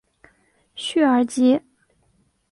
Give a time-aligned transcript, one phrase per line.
[0.73, 1.61] 叙尔吉。